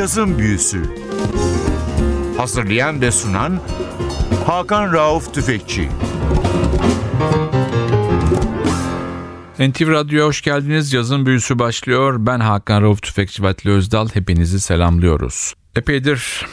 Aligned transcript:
Cazın 0.00 0.38
Büyüsü 0.38 0.82
Hazırlayan 2.36 3.00
ve 3.00 3.10
sunan 3.10 3.60
Hakan 4.46 4.92
Rauf 4.92 5.34
Tüfekçi 5.34 5.88
NTV 9.58 9.90
Radyo'ya 9.90 10.26
hoş 10.26 10.42
geldiniz. 10.42 10.92
Yazın 10.92 11.26
büyüsü 11.26 11.58
başlıyor. 11.58 12.16
Ben 12.18 12.40
Hakan 12.40 12.82
Rauf 12.82 13.02
Tüfekçi 13.02 13.42
Vatli 13.42 13.70
Özdal. 13.70 14.08
Hepinizi 14.12 14.60
selamlıyoruz. 14.60 15.54
Epeydir 15.76 16.46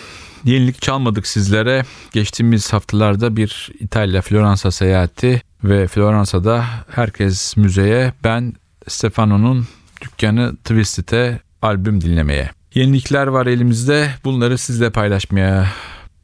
yenilik 0.43 0.81
çalmadık 0.81 1.27
sizlere. 1.27 1.85
Geçtiğimiz 2.11 2.73
haftalarda 2.73 3.35
bir 3.35 3.71
İtalya 3.79 4.21
Floransa 4.21 4.71
seyahati 4.71 5.41
ve 5.63 5.87
Floransa'da 5.87 6.65
herkes 6.89 7.57
müzeye 7.57 8.13
ben 8.23 8.53
Stefano'nun 8.87 9.67
dükkanı 10.01 10.55
Twisted'e 10.55 11.39
albüm 11.61 12.01
dinlemeye. 12.01 12.56
Yenilikler 12.77 13.27
var 13.27 13.45
elimizde. 13.45 14.09
Bunları 14.23 14.57
sizle 14.57 14.89
paylaşmaya 14.89 15.67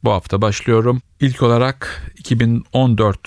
bu 0.04 0.10
hafta 0.10 0.42
başlıyorum. 0.42 1.00
İlk 1.20 1.42
olarak 1.42 2.12
2014 2.18 3.18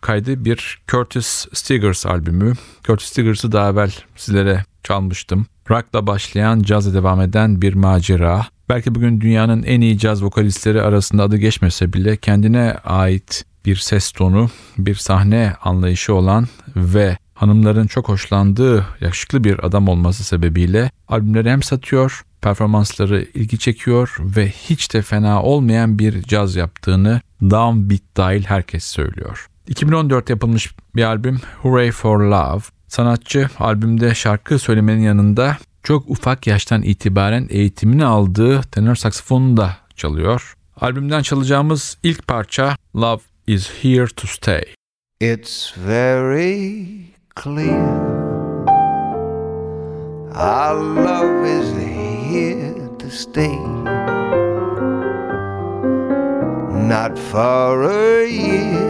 kaydı 0.00 0.44
bir 0.44 0.82
Curtis 0.88 1.46
Stigers 1.52 2.06
albümü. 2.06 2.52
Curtis 2.84 3.08
Stigers'ı 3.08 3.52
daha 3.52 3.70
evvel 3.70 3.92
sizlere 4.16 4.64
çalmıştım. 4.82 5.46
Rock'la 5.70 6.06
başlayan, 6.06 6.62
cazla 6.62 6.94
devam 6.94 7.20
eden 7.20 7.62
bir 7.62 7.74
macera. 7.74 8.46
Belki 8.68 8.94
bugün 8.94 9.20
dünyanın 9.20 9.62
en 9.62 9.80
iyi 9.80 9.98
caz 9.98 10.24
vokalistleri 10.24 10.82
arasında 10.82 11.22
adı 11.22 11.36
geçmese 11.36 11.92
bile 11.92 12.16
kendine 12.16 12.76
ait 12.84 13.44
bir 13.66 13.76
ses 13.76 14.12
tonu, 14.12 14.50
bir 14.78 14.94
sahne 14.94 15.54
anlayışı 15.62 16.14
olan 16.14 16.48
ve 16.76 17.18
hanımların 17.34 17.86
çok 17.86 18.08
hoşlandığı 18.08 18.86
yakışıklı 19.00 19.44
bir 19.44 19.66
adam 19.66 19.88
olması 19.88 20.24
sebebiyle 20.24 20.90
albümleri 21.08 21.50
hem 21.50 21.62
satıyor, 21.62 22.22
performansları 22.42 23.26
ilgi 23.34 23.58
çekiyor 23.58 24.16
ve 24.20 24.48
hiç 24.48 24.94
de 24.94 25.02
fena 25.02 25.42
olmayan 25.42 25.98
bir 25.98 26.22
caz 26.22 26.56
yaptığını 26.56 27.20
downbeat 27.40 28.02
dahil 28.16 28.44
herkes 28.44 28.84
söylüyor. 28.84 29.46
2014 29.68 30.30
yapılmış 30.30 30.74
bir 30.96 31.02
albüm 31.02 31.40
Hooray 31.62 31.90
for 31.90 32.20
Love. 32.20 32.62
Sanatçı 32.88 33.48
albümde 33.58 34.14
şarkı 34.14 34.58
söylemenin 34.58 35.02
yanında 35.02 35.56
çok 35.82 36.10
ufak 36.10 36.46
yaştan 36.46 36.82
itibaren 36.82 37.46
eğitimini 37.50 38.04
aldığı 38.04 38.62
tenor 38.62 38.94
saksafonu 38.94 39.56
da 39.56 39.76
çalıyor. 39.96 40.54
Albümden 40.80 41.22
çalacağımız 41.22 41.98
ilk 42.02 42.28
parça 42.28 42.76
Love 42.96 43.22
is 43.46 43.70
Here 43.82 44.06
to 44.06 44.26
Stay. 44.26 44.62
It's 45.20 45.72
very 45.86 46.86
clear 47.42 48.22
our 50.34 50.80
love 50.80 51.60
is 51.60 51.72
here 51.74 52.01
to 52.32 53.10
stay. 53.10 53.58
Not 56.88 57.18
for 57.18 57.82
a 57.90 58.26
year, 58.26 58.88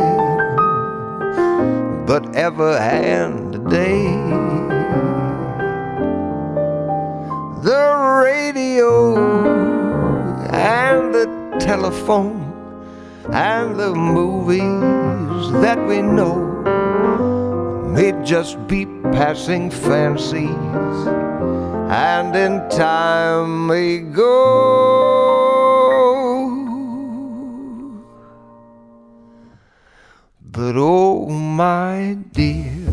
but 2.07 2.37
ever 2.37 2.77
and 2.77 3.55
a 3.57 3.59
day. 3.69 4.05
The 7.63 8.23
radio 8.25 9.17
and 10.53 11.13
the 11.13 11.27
telephone 11.59 12.39
and 13.33 13.77
the 13.77 13.93
movies 13.93 15.53
that 15.63 15.85
we 15.89 16.01
know 16.01 16.37
may 17.89 18.13
just 18.25 18.65
be 18.69 18.87
passing 19.11 19.69
fancies 19.69 21.32
and 21.93 22.35
in 22.35 22.59
time 22.71 23.69
we 23.69 23.99
go. 23.99 24.33
But 30.41 30.75
oh, 30.77 31.29
my 31.29 32.17
dear, 32.33 32.89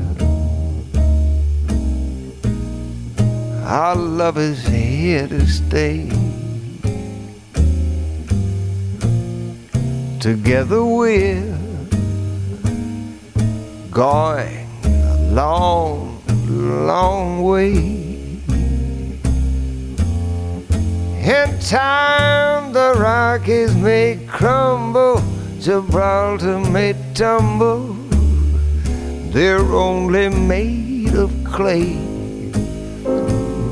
our 3.63 3.95
love 3.95 4.37
is 4.37 4.67
here 4.67 5.29
to 5.29 5.47
stay. 5.47 6.09
Together 10.19 10.83
we're 10.83 11.57
going 13.91 14.67
a 14.83 15.17
long, 15.31 16.21
long 16.49 17.43
way. 17.43 17.98
In 21.21 21.59
time, 21.59 22.71
the 22.71 22.93
Rockies 22.97 23.75
may 23.75 24.19
crumble, 24.25 25.21
Gibraltar 25.59 26.59
may 26.59 26.95
tumble. 27.13 27.93
They're 29.33 29.59
only 29.59 30.29
made 30.29 31.13
of 31.15 31.31
clay. 31.43 31.99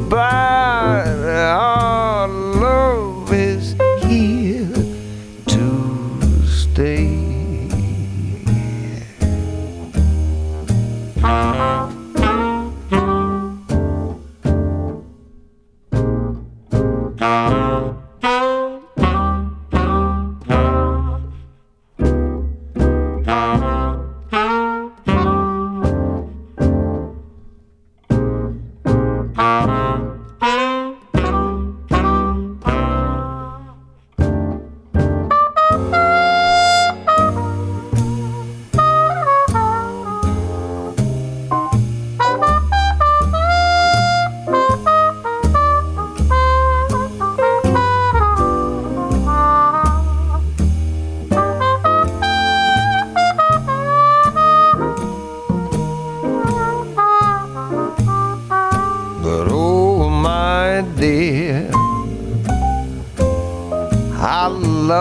But 0.09 1.07
our 1.07 2.27
love 2.27 3.06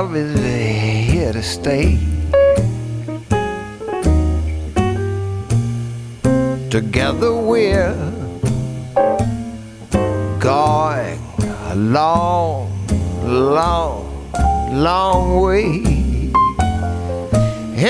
love 0.03 0.15
is 0.15 0.39
here 0.45 1.33
to 1.33 1.43
stay. 1.43 1.99
Together 6.69 7.33
we're 7.33 7.97
going 10.39 11.19
a 11.73 11.75
long, 11.75 12.69
long, 13.25 14.05
long 14.71 15.41
way. 15.41 15.71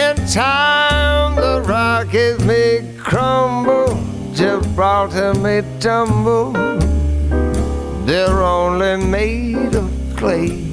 In 0.01 0.15
time, 0.29 1.35
the 1.35 1.61
Rockies 1.67 2.39
may 2.45 2.95
crumble, 2.97 3.99
Gibraltar 4.33 5.35
may 5.35 5.63
tumble. 5.81 6.53
They're 8.07 8.43
only 8.45 8.97
made 8.97 9.75
of 9.75 9.91
clay. 10.17 10.66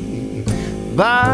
But 0.96 1.34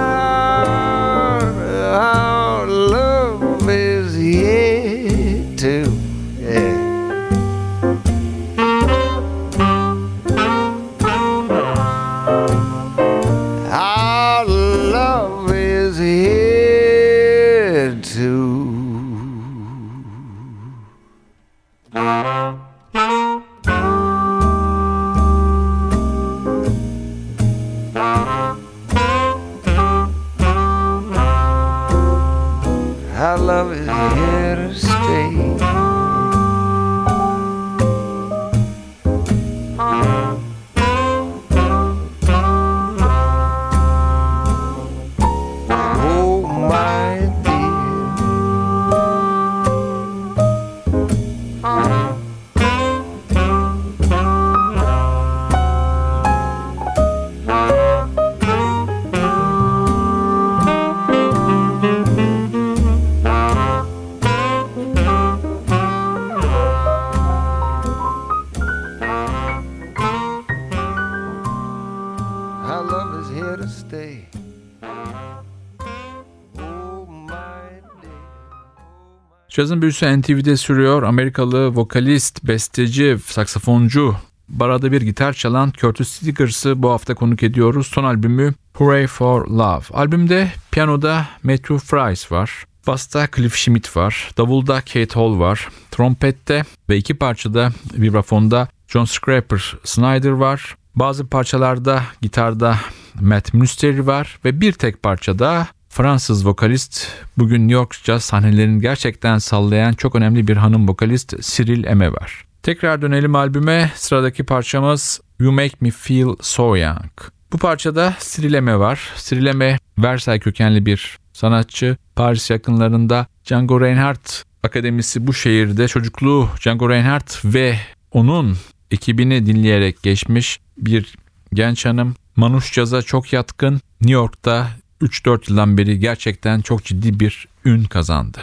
Cazın 79.60 79.82
büyüsü 79.82 80.22
NTV'de 80.22 80.58
sürüyor. 80.58 81.04
Amerikalı 81.04 81.76
vokalist, 81.76 82.44
besteci, 82.44 83.18
saksafoncu, 83.26 84.16
barada 84.50 84.92
bir 84.92 85.02
gitar 85.02 85.34
çalan 85.34 85.74
Curtis 85.78 86.08
Stiggers'ı 86.10 86.84
bu 86.84 86.90
hafta 86.90 87.16
konuk 87.16 87.44
ediyoruz. 87.44 87.88
Son 87.88 88.04
albümü 88.04 88.54
Hooray 88.76 89.08
for 89.08 89.48
Love. 89.48 89.84
Albümde 89.94 90.52
piyanoda 90.72 91.26
Matthew 91.44 91.78
Fries 91.78 92.32
var. 92.32 92.64
Basta 92.88 93.28
Cliff 93.36 93.56
Schmidt 93.56 93.98
var. 93.98 94.32
Davulda 94.38 94.82
Kate 94.82 95.14
Hall 95.14 95.40
var. 95.40 95.68
Trompette 95.92 96.64
ve 96.90 96.98
iki 96.98 97.14
parçada 97.14 97.72
vibrafonda 97.94 98.68
John 98.88 99.06
Scraper 99.06 99.76
Snyder 99.84 100.32
var. 100.32 100.76
Bazı 100.96 101.28
parçalarda 101.28 102.04
gitarda 102.22 102.78
Matt 103.22 103.54
Müsteri 103.54 104.08
var 104.08 104.40
ve 104.46 104.62
bir 104.62 104.74
tek 104.74 105.04
parçada 105.04 105.68
Fransız 106.00 106.48
vokalist 106.48 107.08
bugün 107.38 107.62
New 107.62 107.74
York 107.74 107.96
Jazz 108.04 108.24
sahnelerini 108.24 108.82
gerçekten 108.82 109.38
sallayan 109.38 109.94
çok 109.94 110.16
önemli 110.16 110.48
bir 110.48 110.58
hanım 110.58 110.90
vokalist 110.90 111.36
Cyril 111.42 111.84
Eme 111.84 112.12
var. 112.12 112.46
Tekrar 112.64 113.02
dönelim 113.02 113.36
albüme. 113.36 113.92
Sıradaki 113.96 114.44
parçamız 114.44 115.22
You 115.40 115.52
Make 115.52 115.74
Me 115.82 115.92
Feel 115.92 116.36
So 116.42 116.78
Young. 116.78 117.12
Bu 117.54 117.58
parçada 117.58 118.14
Cyril 118.20 118.54
Eme 118.54 118.80
var. 118.80 119.10
Cyril 119.18 119.46
Eme 119.46 119.78
Versailles 119.98 120.44
kökenli 120.44 120.86
bir 120.86 121.18
sanatçı. 121.34 121.98
Paris 122.16 122.50
yakınlarında 122.50 123.28
Django 123.46 123.82
Reinhardt 123.82 124.44
Akademisi 124.64 125.28
bu 125.28 125.34
şehirde 125.34 125.88
çocukluğu 125.88 126.50
Django 126.62 126.90
Reinhardt 126.90 127.46
ve 127.46 127.80
onun 128.12 128.58
ekibini 128.92 129.46
dinleyerek 129.46 130.04
geçmiş 130.04 130.60
bir 130.78 131.16
genç 131.54 131.86
hanım. 131.86 132.16
Manuş 132.36 132.74
Caz'a 132.74 133.02
çok 133.02 133.34
yatkın. 133.34 133.74
New 134.02 134.14
York'ta 134.14 134.68
3-4 135.02 135.50
yıldan 135.50 135.78
beri 135.78 136.00
gerçekten 136.00 136.62
çok 136.62 136.84
ciddi 136.84 137.20
bir 137.20 137.48
ün 137.66 137.84
kazandı. 137.84 138.40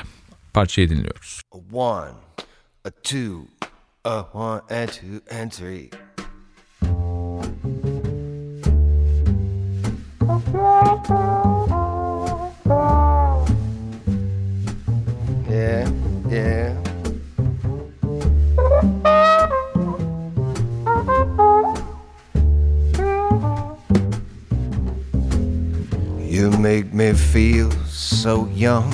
Parçayı 0.53 0.88
dinliyoruz. 0.88 1.41
A 1.53 1.58
one, 1.73 2.11
a 2.85 2.91
two, 3.03 3.47
a 4.05 4.23
one 4.32 4.61
and 4.70 4.88
two 4.88 5.41
and 5.41 5.50
three. 5.50 5.91
Yeah, 15.50 15.88
yeah. 16.31 16.76
You 26.37 26.50
make 26.50 26.93
me 26.93 27.15
feel 27.15 27.71
so 27.87 28.44
young. 28.49 28.93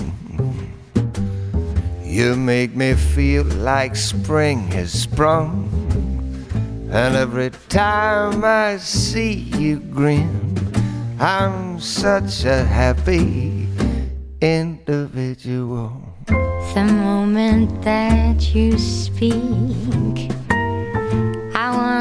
You 2.05 2.37
make 2.37 2.77
me 2.77 2.95
feel 2.95 3.43
like 3.43 3.97
spring 3.97 4.69
has 4.71 4.93
sprung. 4.93 5.69
And 6.93 7.17
every 7.17 7.51
time 7.69 8.45
I 8.45 8.77
see 8.77 9.33
you 9.59 9.81
grin, 9.81 10.57
I'm 11.19 11.81
such 11.81 12.45
a 12.45 12.63
happy 12.63 13.67
individual. 14.41 15.91
The 16.75 16.85
moment 16.85 17.83
that 17.83 18.55
you 18.55 18.79
speak, 18.79 20.32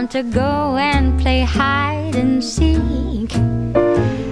want 0.02 0.12
to 0.12 0.24
go 0.24 0.78
and 0.78 1.22
play 1.22 1.42
hide 1.42 2.16
and 2.16 2.44
seek. 2.44 3.32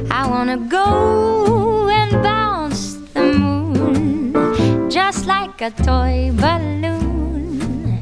I 0.10 0.26
want 0.28 0.50
to 0.50 0.58
go 0.68 1.88
and 1.90 2.12
bounce 2.24 2.96
the 3.14 3.34
moon 3.34 4.90
just 4.90 5.28
like 5.28 5.62
a 5.62 5.70
toy 5.70 6.32
balloon. 6.34 8.02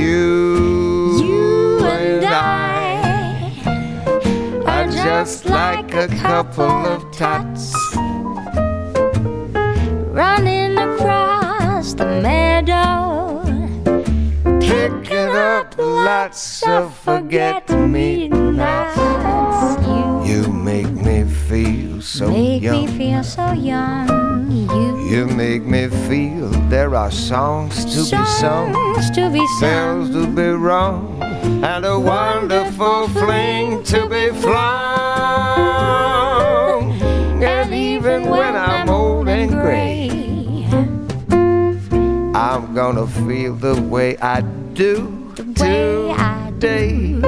You, 0.00 1.20
You 1.22 1.84
and 1.84 2.24
I 2.24 3.52
are 4.64 4.90
just 4.90 5.44
like 5.44 5.92
a 5.92 6.08
couple 6.08 6.86
of 6.94 7.02
tots. 7.12 7.74
running 10.22 10.78
across 10.78 11.92
the 11.92 12.06
meadow, 12.22 13.42
Picking 14.60 15.36
up 15.52 15.65
lots 16.06 16.62
of 16.68 16.94
forget 16.98 17.68
me 17.70 18.28
nots. 18.28 18.96
You 20.24 20.42
You 20.46 20.52
make 20.52 20.92
me 21.08 21.24
feel 21.48 22.00
so 22.00 22.30
make 22.30 22.62
me 22.62 22.82
young. 22.86 22.88
feel 22.98 23.24
so 23.24 23.52
young. 23.52 24.06
You 24.50 24.86
You 25.10 25.26
make 25.26 25.64
me 25.74 25.88
feel 26.06 26.48
there 26.70 26.94
are 26.94 27.10
songs 27.10 27.74
to 27.94 28.00
be 28.16 28.24
sung, 28.40 28.72
to 29.18 29.30
be 29.30 29.42
bells 29.60 30.12
sung. 30.12 30.16
to 30.16 30.22
be 30.38 30.48
rung, 30.70 31.18
and 31.70 31.84
a 31.84 31.98
wonderful 31.98 33.08
fling 33.08 33.82
to 33.92 34.06
be 34.08 34.24
flung. 34.42 34.86
And 37.42 37.74
even 37.74 38.30
when 38.30 38.54
I'm 38.54 38.88
old 38.88 39.28
and 39.28 39.50
gray, 39.50 40.10
I'm 42.34 42.74
gonna 42.74 43.06
feel 43.26 43.54
the 43.54 43.74
way 43.94 44.16
I 44.18 44.40
do 44.74 45.25
way 45.60 46.10
I 46.12 46.46
today. 46.58 47.20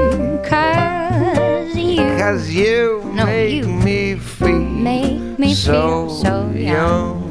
Cause 0.49 1.77
you 1.77 1.97
Cause 2.19 2.51
you 2.51 3.03
No, 3.15 3.27
make 3.27 3.55
you 3.55 3.69
me 3.69 4.15
feel 4.17 4.59
make 4.59 5.39
me 5.39 5.55
feel 5.55 6.11
so 6.11 6.51
young. 6.51 7.27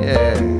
Yeah. 0.00 0.53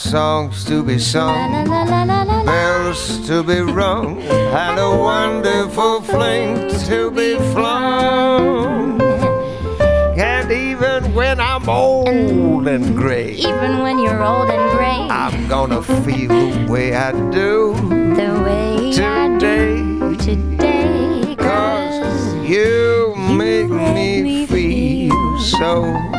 Songs 0.00 0.64
to 0.64 0.82
be 0.82 0.98
sung. 0.98 1.64
bells 2.46 3.26
to 3.26 3.42
be 3.42 3.60
rung 3.60 4.20
and 4.22 4.80
a 4.80 4.90
wonderful 4.90 6.00
fling 6.00 6.68
to 6.86 7.10
be 7.10 7.36
flung. 7.52 9.00
And 10.18 10.50
even 10.50 11.14
when 11.14 11.38
I'm 11.38 11.68
old 11.68 12.66
and 12.66 12.96
gray, 12.96 13.32
Even 13.32 13.80
when 13.80 13.98
you're 13.98 14.22
old 14.24 14.48
and 14.48 14.76
gray, 14.76 15.06
I'm 15.10 15.46
gonna 15.48 15.82
feel 15.82 16.28
the 16.28 16.66
way 16.68 16.94
I 16.94 17.12
do 17.30 17.74
the 18.16 18.42
way 18.44 18.92
I 19.04 19.38
do 19.38 20.16
today, 20.16 21.36
cause 21.36 22.00
cause 22.00 22.34
you 22.48 23.14
make 23.36 23.68
me 23.68 24.46
feel 24.46 25.38
so. 25.38 26.09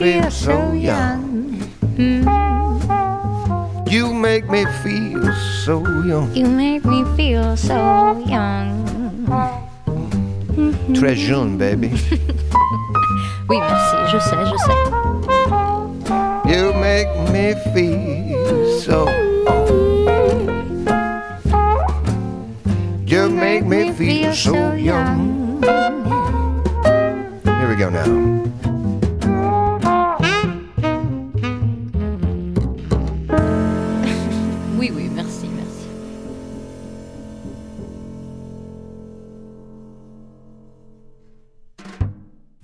Feel 0.00 0.30
so 0.30 0.72
young. 0.72 1.60
Mm. 2.00 2.24
You 3.92 4.14
make 4.14 4.48
me 4.48 4.64
feel 4.82 5.30
so 5.62 5.84
young. 6.08 6.34
You 6.34 6.46
make 6.46 6.86
me 6.86 7.04
feel 7.16 7.54
so 7.54 8.16
young. 8.24 8.80
Mm-hmm. 10.56 10.94
très 10.94 11.14
jeune, 11.14 11.58
baby. 11.58 11.92
Oui, 13.50 13.58
merci, 13.58 13.96
je 14.12 14.18
sais, 14.20 14.46
je 14.46 14.56
sais. 14.56 14.78
You 16.46 16.72
make 16.80 17.10
me 17.32 17.54
feel 17.74 18.80
so. 18.80 19.08
You 23.04 23.28
make 23.28 23.66
me 23.66 23.92
feel 23.92 24.32
so 24.32 24.72
young. 24.74 25.60
Here 27.44 27.68
we 27.68 27.74
go 27.74 27.90
now. 27.90 28.39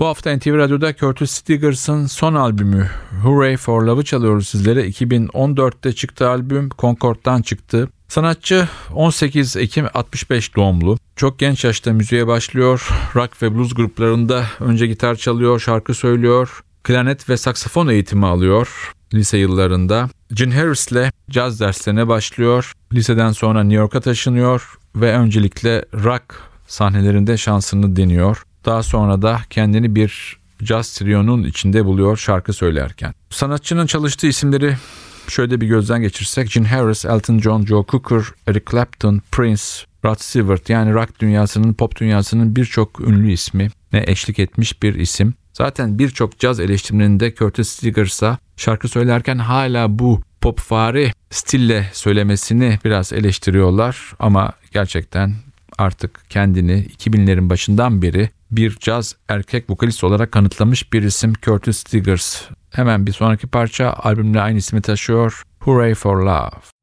Bu 0.06 0.10
hafta 0.10 0.36
NTV 0.36 0.56
Radyo'da 0.56 0.96
Curtis 0.96 1.30
Stiggers'ın 1.30 2.06
son 2.06 2.34
albümü 2.34 2.90
Hooray 3.22 3.56
for 3.56 3.82
Love'ı 3.82 4.04
çalıyoruz 4.04 4.48
sizlere. 4.48 4.88
2014'te 4.88 5.92
çıktı 5.92 6.28
albüm, 6.28 6.68
Concord'dan 6.78 7.42
çıktı. 7.42 7.88
Sanatçı 8.08 8.68
18 8.94 9.56
Ekim 9.56 9.86
65 9.94 10.56
doğumlu. 10.56 10.98
Çok 11.16 11.38
genç 11.38 11.64
yaşta 11.64 11.92
müziğe 11.92 12.26
başlıyor. 12.26 12.88
Rock 13.14 13.42
ve 13.42 13.54
blues 13.54 13.74
gruplarında 13.74 14.44
önce 14.60 14.86
gitar 14.86 15.14
çalıyor, 15.14 15.60
şarkı 15.60 15.94
söylüyor. 15.94 16.60
Klarnet 16.82 17.28
ve 17.28 17.36
saksafon 17.36 17.88
eğitimi 17.88 18.26
alıyor 18.26 18.92
lise 19.14 19.38
yıllarında. 19.38 20.08
Gene 20.32 20.54
Harris'le 20.54 21.12
caz 21.30 21.60
derslerine 21.60 22.08
başlıyor. 22.08 22.72
Liseden 22.92 23.32
sonra 23.32 23.62
New 23.62 23.76
York'a 23.76 24.00
taşınıyor 24.00 24.78
ve 24.96 25.12
öncelikle 25.12 25.84
rock 25.94 26.24
sahnelerinde 26.66 27.36
şansını 27.36 27.96
deniyor. 27.96 28.45
Daha 28.66 28.82
sonra 28.82 29.22
da 29.22 29.40
kendini 29.50 29.94
bir 29.94 30.36
jazz 30.60 30.92
trionun 30.92 31.42
içinde 31.42 31.84
buluyor 31.84 32.16
şarkı 32.16 32.52
söylerken. 32.52 33.14
Sanatçının 33.30 33.86
çalıştığı 33.86 34.26
isimleri 34.26 34.76
şöyle 35.28 35.60
bir 35.60 35.66
gözden 35.66 36.00
geçirsek 36.00 36.50
Gene 36.50 36.68
Harris, 36.68 37.04
Elton 37.04 37.38
John, 37.38 37.66
Joe 37.66 37.84
Cocker, 37.88 38.22
Eric 38.46 38.64
Clapton, 38.70 39.22
Prince, 39.32 39.62
Rod 40.04 40.18
Stewart 40.18 40.70
yani 40.70 40.94
rock 40.94 41.20
dünyasının, 41.20 41.74
pop 41.74 41.96
dünyasının 41.96 42.56
birçok 42.56 43.00
ünlü 43.00 43.32
ismi 43.32 43.68
ne 43.92 44.04
eşlik 44.06 44.38
etmiş 44.38 44.82
bir 44.82 44.94
isim. 44.94 45.34
Zaten 45.52 45.98
birçok 45.98 46.38
caz 46.38 46.60
eleştirmeninde 46.60 47.34
Curtis 47.34 47.68
Stiggers'a 47.68 48.38
şarkı 48.56 48.88
söylerken 48.88 49.38
hala 49.38 49.98
bu 49.98 50.20
pop 50.40 50.60
fare 50.60 51.12
stille 51.30 51.90
söylemesini 51.92 52.78
biraz 52.84 53.12
eleştiriyorlar 53.12 54.12
ama 54.18 54.52
gerçekten 54.72 55.34
artık 55.78 56.20
kendini 56.30 56.86
2000'lerin 56.98 57.50
başından 57.50 58.02
beri 58.02 58.30
bir 58.50 58.76
caz 58.80 59.16
erkek 59.28 59.70
vokalist 59.70 60.04
olarak 60.04 60.32
kanıtlamış 60.32 60.92
bir 60.92 61.02
isim 61.02 61.32
Curtis 61.42 61.76
Stiggers. 61.76 62.42
Hemen 62.70 63.06
bir 63.06 63.12
sonraki 63.12 63.46
parça 63.46 63.90
albümle 63.90 64.40
aynı 64.40 64.58
ismi 64.58 64.82
taşıyor. 64.82 65.42
Hooray 65.60 65.94
for 65.94 66.16
Love. 66.16 66.76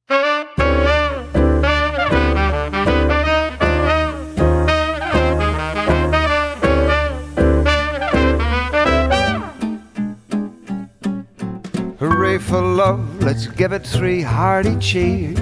Hooray 11.99 12.39
for 12.39 12.61
love, 12.61 12.99
let's 13.21 13.47
give 13.47 13.71
it 13.71 13.83
three 13.83 14.21
hearty 14.21 14.75
cheers. 14.79 15.39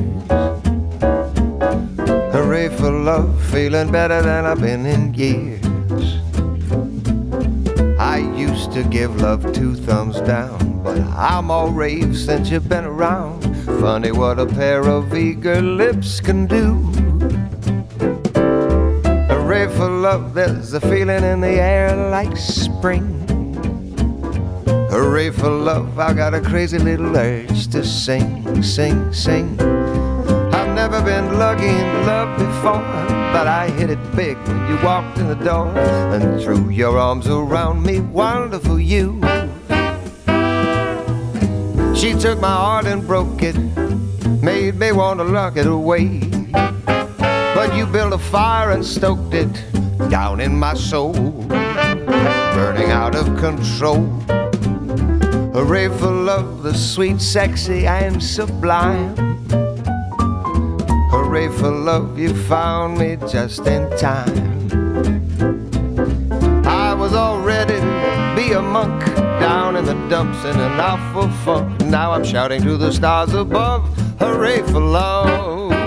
Hooray 2.33 2.69
for 2.69 2.91
love, 2.91 3.41
feeling 3.51 3.91
better 3.91 4.21
than 4.21 4.45
I've 4.45 4.61
been 4.61 4.85
in 4.85 5.13
years. 5.13 5.70
To 8.71 8.83
give 8.83 9.21
love 9.21 9.51
two 9.51 9.75
thumbs 9.75 10.21
down, 10.21 10.81
but 10.81 10.97
I'm 10.99 11.51
all 11.51 11.71
rave 11.71 12.17
since 12.17 12.49
you've 12.49 12.69
been 12.69 12.85
around. 12.85 13.41
Funny 13.81 14.13
what 14.13 14.39
a 14.39 14.45
pair 14.45 14.87
of 14.87 15.13
eager 15.13 15.61
lips 15.61 16.21
can 16.21 16.47
do. 16.47 16.75
Hooray 19.27 19.67
for 19.75 19.89
love, 19.89 20.33
there's 20.33 20.71
a 20.71 20.79
feeling 20.79 21.23
in 21.23 21.41
the 21.41 21.59
air 21.59 21.95
like 22.09 22.37
spring. 22.37 23.17
Hooray 24.89 25.31
for 25.31 25.49
love, 25.49 25.99
I 25.99 26.13
got 26.13 26.33
a 26.33 26.39
crazy 26.39 26.79
little 26.79 27.15
urge 27.17 27.67
to 27.67 27.83
sing, 27.83 28.63
sing, 28.63 29.11
sing. 29.11 29.70
I've 31.01 31.07
been 31.07 31.39
lucky 31.39 31.65
in 31.65 32.05
love 32.05 32.37
before, 32.37 32.85
but 33.33 33.47
I 33.47 33.71
hit 33.71 33.89
it 33.89 34.15
big 34.15 34.37
when 34.47 34.67
you 34.67 34.77
walked 34.85 35.17
in 35.17 35.27
the 35.27 35.33
door 35.33 35.67
and 35.75 36.39
threw 36.43 36.69
your 36.69 36.99
arms 36.99 37.27
around 37.27 37.81
me. 37.81 38.01
Wonderful 38.01 38.79
you. 38.79 39.19
She 41.95 42.13
took 42.13 42.39
my 42.39 42.53
heart 42.53 42.85
and 42.85 43.01
broke 43.07 43.41
it, 43.41 43.57
made 44.43 44.75
me 44.75 44.91
want 44.91 45.19
to 45.21 45.23
lock 45.23 45.57
it 45.57 45.65
away. 45.65 46.19
But 46.51 47.75
you 47.75 47.87
built 47.87 48.13
a 48.13 48.19
fire 48.19 48.69
and 48.69 48.85
stoked 48.85 49.33
it 49.33 49.51
down 50.11 50.39
in 50.39 50.55
my 50.55 50.75
soul, 50.75 51.13
burning 51.47 52.91
out 52.91 53.15
of 53.15 53.25
control. 53.39 54.05
Hooray 55.55 55.87
for 55.87 56.11
love, 56.11 56.61
the 56.61 56.75
sweet, 56.75 57.19
sexy, 57.19 57.87
and 57.87 58.21
sublime. 58.21 59.30
Hooray 61.31 61.47
for 61.47 61.71
love, 61.71 62.19
you 62.19 62.35
found 62.35 62.97
me 62.97 63.15
just 63.15 63.65
in 63.65 63.89
time. 63.97 64.67
I 66.67 66.93
was 66.93 67.13
all 67.13 67.39
ready 67.39 67.75
to 67.75 68.33
be 68.35 68.51
a 68.51 68.61
monk 68.61 69.05
down 69.39 69.77
in 69.77 69.85
the 69.85 69.93
dumps 70.09 70.43
in 70.43 70.59
an 70.59 70.77
awful 70.77 71.29
funk. 71.45 71.79
Now 71.85 72.11
I'm 72.11 72.25
shouting 72.25 72.61
to 72.63 72.75
the 72.75 72.91
stars 72.91 73.33
above. 73.33 73.87
Hooray 74.19 74.61
for 74.63 74.81
love. 74.81 75.80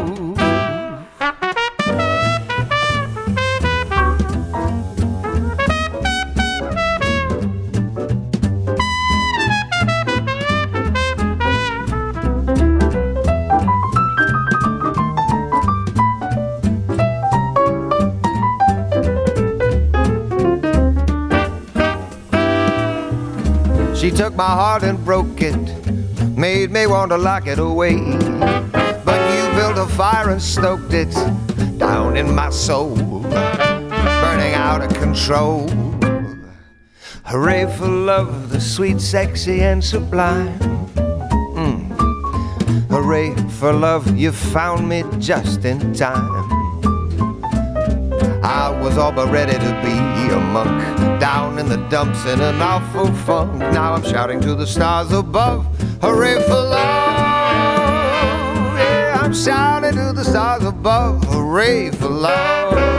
Took 24.17 24.35
my 24.37 24.47
heart 24.47 24.85
and 24.85 25.05
broke 25.05 25.43
it, 25.43 25.57
made 26.37 26.71
me 26.71 26.87
want 26.87 27.11
to 27.11 27.19
lock 27.19 27.49
it 27.49 27.59
away. 27.59 27.97
But 29.05 29.21
you 29.35 29.43
built 29.57 29.77
a 29.77 29.87
fire 29.97 30.31
and 30.31 30.41
stoked 30.41 30.95
it 30.95 31.13
down 31.79 32.17
in 32.17 32.33
my 32.33 32.51
soul, 32.51 32.95
burning 32.95 34.55
out 34.55 34.83
of 34.83 34.95
control. 34.95 35.69
Hooray 37.25 37.67
for 37.77 37.89
love, 37.89 38.51
the 38.51 38.61
sweet, 38.61 39.01
sexy, 39.01 39.63
and 39.63 39.83
sublime. 39.83 40.59
Mm. 41.57 41.91
Hooray 42.91 43.35
for 43.59 43.73
love, 43.73 44.17
you 44.17 44.31
found 44.31 44.89
me 44.89 45.03
just 45.19 45.65
in 45.65 45.93
time. 45.93 46.44
I 48.45 48.69
was 48.69 48.99
all 48.99 49.11
but 49.11 49.33
ready 49.33 49.53
to 49.53 49.73
be 49.83 49.97
a 50.35 50.39
monk 50.39 50.83
down 51.19 51.59
in 51.59 51.67
the 51.69 51.79
dumps 51.89 52.27
in 52.27 52.41
an 52.41 52.61
awful 52.61 53.07
funk. 53.25 53.59
Now 53.59 53.95
I'm 53.95 54.03
shouting 54.03 54.41
to 54.43 54.55
the 54.55 54.67
stars 54.67 55.13
above, 55.13 55.65
hooray 56.03 56.35
for 56.43 56.53
love! 56.53 56.79
Yeah, 58.79 59.19
I'm 59.23 59.33
shouting 59.33 59.93
to 59.93 60.13
the 60.13 60.25
stars 60.25 60.65
above, 60.65 61.25
hooray 61.25 61.91
for 61.91 62.11
love! 62.11 62.95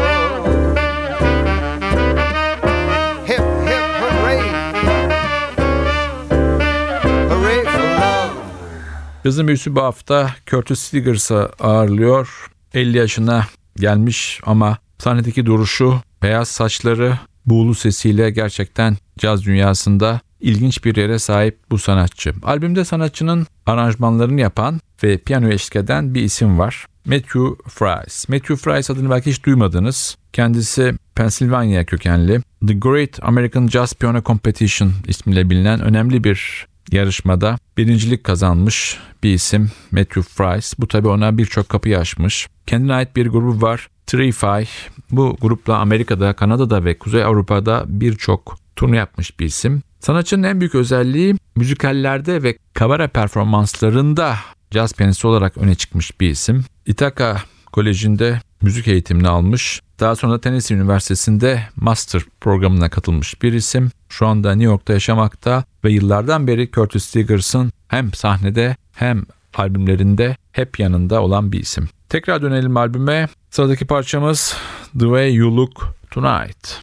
Yazın 9.25 9.47
büyüsü 9.47 9.75
bu 9.75 9.81
hafta 9.81 10.31
Curtis 10.47 10.79
Stiggers'a 10.79 11.49
ağırlıyor. 11.59 12.51
50 12.73 12.97
yaşına 12.97 13.45
gelmiş 13.75 14.41
ama 14.43 14.77
sahnedeki 14.99 15.45
duruşu, 15.45 16.01
beyaz 16.23 16.47
saçları, 16.47 17.19
buğulu 17.45 17.75
sesiyle 17.75 18.29
gerçekten 18.29 18.97
caz 19.17 19.45
dünyasında 19.45 20.21
ilginç 20.41 20.85
bir 20.85 20.95
yere 20.95 21.19
sahip 21.19 21.57
bu 21.71 21.77
sanatçı. 21.77 22.33
Albümde 22.43 22.85
sanatçının 22.85 23.47
aranjmanlarını 23.65 24.41
yapan 24.41 24.79
ve 25.03 25.17
piyano 25.17 25.49
eşlik 25.49 25.75
eden 25.75 26.15
bir 26.15 26.21
isim 26.21 26.59
var. 26.59 26.85
Matthew 27.05 27.39
Fries. 27.69 28.29
Matthew 28.29 28.55
Fries 28.55 28.89
adını 28.89 29.09
belki 29.09 29.29
hiç 29.29 29.43
duymadınız. 29.43 30.17
Kendisi 30.33 30.93
Pennsylvania 31.15 31.83
kökenli. 31.85 32.41
The 32.67 32.73
Great 32.73 33.19
American 33.21 33.67
Jazz 33.67 33.93
Piano 33.93 34.23
Competition 34.23 34.93
ismiyle 35.07 35.49
bilinen 35.49 35.81
önemli 35.81 36.23
bir 36.23 36.67
yarışmada 36.91 37.57
birincilik 37.77 38.23
kazanmış 38.23 38.99
bir 39.23 39.33
isim 39.33 39.71
Matthew 39.91 40.21
Fries. 40.21 40.73
Bu 40.79 40.87
tabi 40.87 41.07
ona 41.07 41.37
birçok 41.37 41.69
kapıyı 41.69 41.99
açmış. 41.99 42.47
Kendine 42.67 42.93
ait 42.93 43.15
bir 43.15 43.27
grubu 43.27 43.61
var. 43.61 43.87
Trify 44.07 44.63
bu 45.11 45.37
grupla 45.41 45.77
Amerika'da, 45.77 46.33
Kanada'da 46.33 46.85
ve 46.85 46.97
Kuzey 46.97 47.23
Avrupa'da 47.23 47.83
birçok 47.87 48.57
turne 48.75 48.97
yapmış 48.97 49.39
bir 49.39 49.45
isim. 49.45 49.81
Sanatçının 49.99 50.43
en 50.43 50.59
büyük 50.59 50.75
özelliği 50.75 51.35
müzikallerde 51.55 52.43
ve 52.43 52.57
kabare 52.73 53.07
performanslarında 53.07 54.35
caz 54.71 54.93
piyanisi 54.93 55.27
olarak 55.27 55.57
öne 55.57 55.75
çıkmış 55.75 56.21
bir 56.21 56.29
isim. 56.29 56.65
Ithaca 56.85 57.37
Koleji'nde 57.71 58.41
müzik 58.61 58.87
eğitimini 58.87 59.27
almış. 59.27 59.81
Daha 59.99 60.15
sonra 60.15 60.41
Tennessee 60.41 60.77
Üniversitesi'nde 60.77 61.63
master 61.75 62.21
programına 62.41 62.89
katılmış 62.89 63.41
bir 63.41 63.53
isim. 63.53 63.91
Şu 64.09 64.27
anda 64.27 64.49
New 64.49 64.65
York'ta 64.65 64.93
yaşamakta 64.93 65.63
ve 65.83 65.91
yıllardan 65.91 66.47
beri 66.47 66.71
Curtis 66.71 67.03
Stiggers'ın 67.05 67.71
hem 67.87 68.13
sahnede 68.13 68.75
hem 68.93 69.25
albümlerinde 69.53 70.37
hep 70.51 70.79
yanında 70.79 71.21
olan 71.21 71.51
bir 71.51 71.59
isim. 71.59 71.89
Tekrar 72.15 72.41
dönelim 72.41 72.77
albüme. 72.77 73.27
Sıradaki 73.49 73.85
parçamız 73.85 74.57
The 74.99 75.05
Way 75.05 75.35
You 75.35 75.57
Look 75.57 75.95
Tonight. 76.11 76.81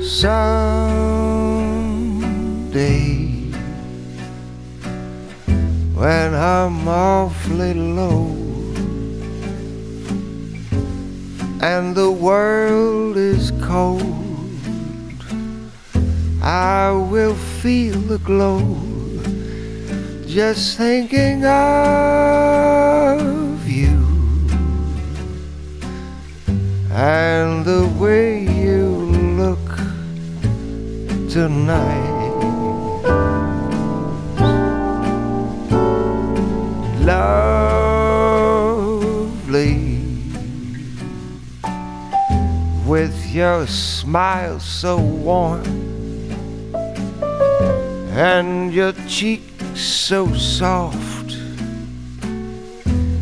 Someday, 0.00 0.50
when 5.94 6.32
I'm 6.34 6.88
awfully 6.88 7.74
low 7.96 8.29
and 11.60 11.94
the 11.94 12.10
world 12.10 13.18
is 13.18 13.52
cold, 13.62 14.02
I 16.42 16.90
will 16.90 17.34
feel 17.34 18.00
the 18.00 18.18
glow. 18.18 18.78
Just 20.26 20.78
thinking 20.78 21.44
of 21.44 21.58
you. 23.68 23.98
And 26.92 27.64
the 27.64 27.86
way 27.98 28.42
you 28.44 28.86
look 29.36 29.58
tonight. 31.28 32.20
Lovely 37.00 37.59
with 42.90 43.32
your 43.32 43.68
smile 43.68 44.58
so 44.58 44.98
warm 44.98 45.62
and 48.18 48.74
your 48.74 48.90
cheek 49.06 49.42
so 49.76 50.26
soft. 50.34 51.38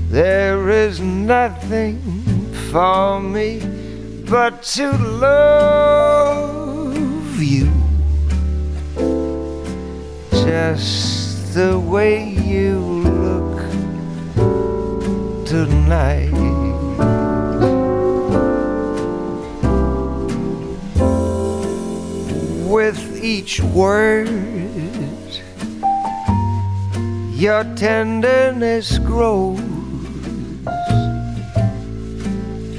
There 0.09 0.71
is 0.71 1.01
nothing 1.01 2.01
for 2.73 3.21
me 3.21 3.61
but 4.31 4.63
to 4.75 4.91
love 5.27 6.17
you 7.39 7.71
just 10.31 11.53
the 11.53 11.79
way 11.79 12.27
you 12.27 12.79
look 13.05 13.59
tonight. 15.47 16.48
Each 23.29 23.61
word, 23.61 24.27
your 27.35 27.63
tenderness 27.77 28.99
grows 29.01 29.61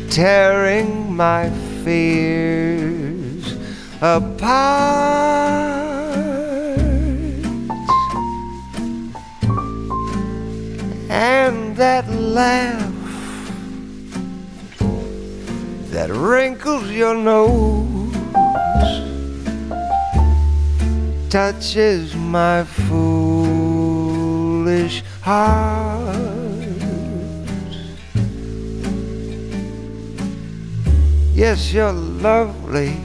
tearing 0.10 1.16
my 1.16 1.52
fears 1.84 3.58
apart. 4.02 4.40
And 11.12 11.78
that 11.78 12.10
laugh 12.10 12.92
that 15.92 16.10
wrinkles 16.10 16.90
your 16.90 17.14
nose 17.14 17.99
touches 21.30 22.16
my 22.16 22.64
foolish 22.64 23.04
heart. 25.22 26.18
Yes, 31.36 31.72
you're 31.72 31.94
lovely. 31.94 32.98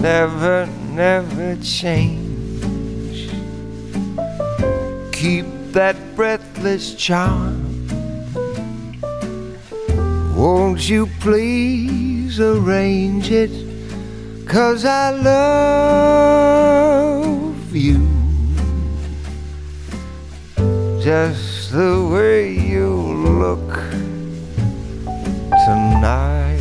Never, 0.00 0.66
never 0.92 1.56
change. 1.56 3.30
Keep 5.12 5.44
that 5.72 5.96
breathless 6.16 6.94
charm. 6.94 7.86
Won't 10.34 10.88
you 10.88 11.08
please 11.20 12.40
arrange 12.40 13.30
it? 13.30 13.69
Cause 14.50 14.84
I 14.84 15.10
love 15.12 16.56
you. 17.72 18.04
Just 21.00 21.70
the 21.70 22.04
way 22.12 22.52
you 22.52 22.90
look 22.90 23.72
tonight. 25.66 26.59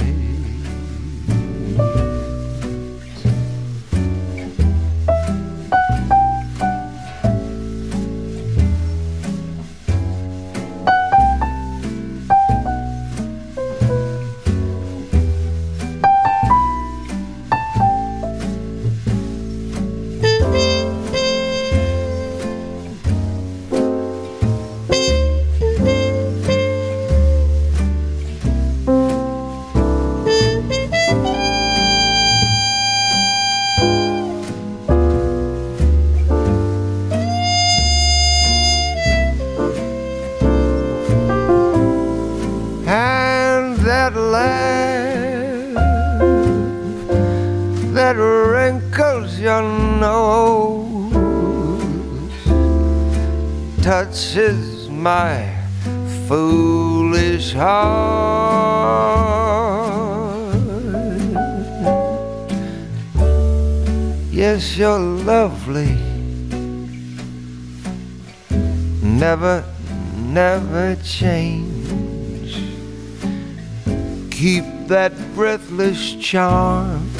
Keep 74.40 74.64
that 74.88 75.12
breathless 75.36 76.16
charm. 76.16 77.12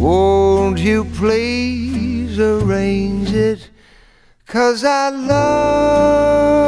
Won't 0.00 0.78
you 0.78 1.04
please 1.04 2.40
arrange 2.40 3.30
it? 3.30 3.68
Cause 4.46 4.84
I 4.84 5.10
love 5.10 6.64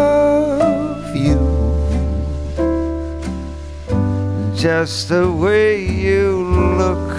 you 1.17 1.39
just 4.55 5.09
the 5.09 5.33
way 5.33 5.83
you 5.83 6.45
look 6.77 7.17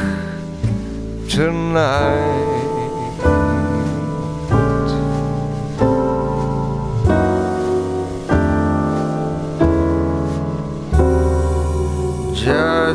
tonight. 1.28 2.55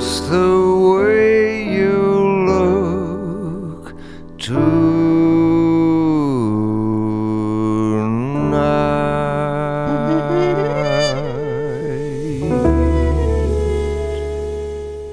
Just 0.00 0.30
the 0.30 0.50
way 0.96 1.62
you 1.78 1.96
look 2.48 3.94
tonight. 4.38 4.80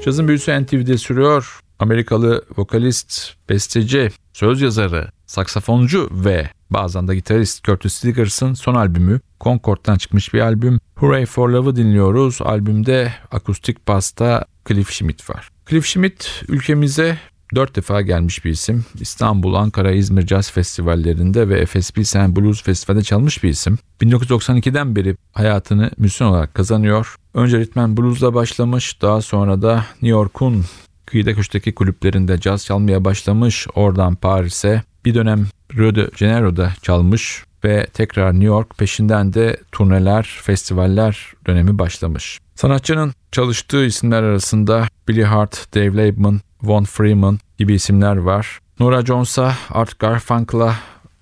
Cazın 0.05 0.27
büyüsü 0.27 0.63
NTV'de 0.63 0.97
sürüyor. 0.97 1.59
Amerikalı 1.79 2.45
vokalist, 2.57 3.33
besteci, 3.49 4.09
söz 4.33 4.61
yazarı, 4.61 5.11
saksafoncu 5.25 6.09
ve 6.11 6.49
bazen 6.69 7.07
de 7.07 7.15
gitarist 7.15 7.63
Curtis 7.63 7.93
Stiggers'ın 7.93 8.53
son 8.53 8.75
albümü 8.75 9.19
Concord'dan 9.41 9.97
çıkmış 9.97 10.33
bir 10.33 10.39
albüm. 10.39 10.79
Hooray 10.95 11.25
for 11.25 11.49
Love'ı 11.49 11.75
dinliyoruz. 11.75 12.39
Albümde 12.41 13.13
akustik 13.31 13.87
basta 13.87 14.45
Cliff 14.67 14.91
Schmidt 14.91 15.29
var. 15.29 15.49
Cliff 15.69 15.85
Schmidt 15.85 16.43
ülkemize 16.47 17.17
dört 17.55 17.75
defa 17.75 18.01
gelmiş 18.01 18.45
bir 18.45 18.49
isim. 18.49 18.85
İstanbul, 18.99 19.53
Ankara, 19.53 19.91
İzmir 19.91 20.27
Jazz 20.27 20.51
Festivallerinde 20.51 21.49
ve 21.49 21.59
Efes 21.59 21.91
Pilsen 21.91 22.35
Blues 22.35 22.63
Festival'de 22.63 23.03
çalmış 23.03 23.43
bir 23.43 23.49
isim. 23.49 23.77
1992'den 24.01 24.95
beri 24.95 25.17
hayatını 25.33 25.91
müzisyen 25.97 26.27
olarak 26.27 26.53
kazanıyor. 26.53 27.15
Önce 27.33 27.59
ritmen 27.59 27.97
bluesla 27.97 28.33
başlamış, 28.33 29.01
daha 29.01 29.21
sonra 29.21 29.61
da 29.61 29.75
New 29.75 30.07
York'un 30.07 30.65
kıyıda 31.05 31.33
köşedeki 31.33 31.75
kulüplerinde 31.75 32.39
caz 32.39 32.65
çalmaya 32.65 33.05
başlamış. 33.05 33.67
Oradan 33.75 34.15
Paris'e 34.15 34.83
bir 35.07 35.13
dönem 35.13 35.47
Rio 35.77 35.95
de 35.95 36.09
Janeiro'da 36.15 36.73
çalmış 36.81 37.43
ve 37.63 37.87
tekrar 37.93 38.33
New 38.33 38.45
York 38.45 38.77
peşinden 38.77 39.33
de 39.33 39.57
turneler, 39.71 40.39
festivaller 40.41 41.33
dönemi 41.47 41.79
başlamış. 41.79 42.39
Sanatçının 42.55 43.13
çalıştığı 43.31 43.85
isimler 43.85 44.23
arasında 44.23 44.87
Billy 45.07 45.23
Hart, 45.23 45.75
Dave 45.75 46.07
Lakeman, 46.07 46.41
Von 46.61 46.83
Freeman 46.83 47.39
gibi 47.57 47.73
isimler 47.73 48.17
var. 48.17 48.59
Nora 48.79 49.05
Jones'a, 49.05 49.55
Art 49.69 49.99
Garfunkel'a, 49.99 50.75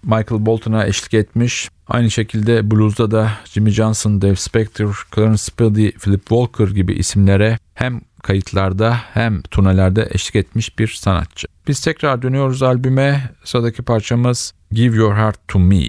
Michael 0.04 0.45
Bolton'a 0.45 0.86
eşlik 0.86 1.13
etmiş. 1.13 1.69
Aynı 1.88 2.12
şekilde 2.12 2.71
blues'da 2.71 3.12
da 3.12 3.32
Jimmy 3.45 3.71
Johnson, 3.71 4.21
Dave 4.21 4.36
Spector, 4.36 5.08
Clarence 5.15 5.38
Spildy, 5.38 5.91
Philip 5.91 6.21
Walker 6.21 6.67
gibi 6.67 6.93
isimlere 6.93 7.58
hem 7.74 8.02
kayıtlarda 8.25 8.97
hem 9.13 9.41
turnelerde 9.41 10.07
eşlik 10.11 10.35
etmiş 10.35 10.79
bir 10.79 10.88
sanatçı. 10.88 11.47
Biz 11.67 11.81
tekrar 11.81 12.21
dönüyoruz 12.21 12.63
albüme. 12.63 13.29
Sıradaki 13.43 13.83
parçamız 13.83 14.53
Give 14.71 14.97
Your 14.97 15.15
Heart 15.15 15.47
to 15.47 15.59
Me. 15.59 15.83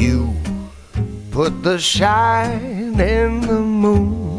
You 0.00 0.34
put 1.32 1.64
the 1.64 1.78
shine 1.78 2.98
in 2.98 3.40
the 3.40 3.60
moon. 3.60 4.33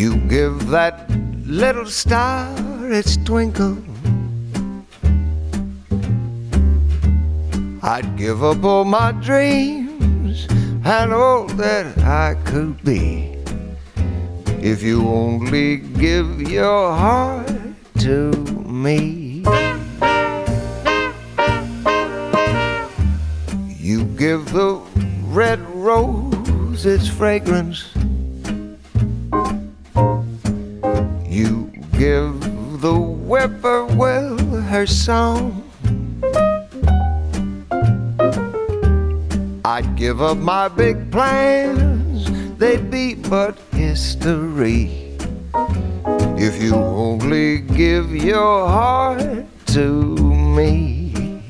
You 0.00 0.16
give 0.28 0.68
that 0.68 1.10
little 1.44 1.84
star 1.84 2.48
its 2.90 3.18
twinkle. 3.18 3.76
I'd 7.82 8.16
give 8.16 8.42
up 8.42 8.64
all 8.64 8.86
my 8.86 9.12
dreams 9.12 10.46
and 10.86 11.12
all 11.12 11.48
that 11.48 11.98
I 11.98 12.34
could 12.46 12.82
be 12.82 13.36
if 14.62 14.82
you 14.82 15.06
only 15.06 15.76
give 15.76 16.50
your 16.50 16.94
heart 16.94 17.52
to 17.98 18.30
me. 18.64 19.44
You 23.76 24.04
give 24.16 24.50
the 24.50 24.80
red 25.28 25.60
rose 25.68 26.86
its 26.86 27.06
fragrance. 27.06 27.99
The 33.40 33.48
whippoorwill 33.48 34.60
her 34.62 34.86
song. 34.86 35.64
I'd 39.64 39.96
give 39.96 40.20
up 40.20 40.36
my 40.36 40.68
big 40.68 41.10
plans, 41.10 42.28
they'd 42.58 42.90
be 42.90 43.14
but 43.14 43.56
history. 43.72 45.16
If 46.36 46.62
you 46.62 46.74
only 46.74 47.60
give 47.60 48.14
your 48.14 48.68
heart 48.68 49.46
to 49.68 49.88
me. 50.58 51.42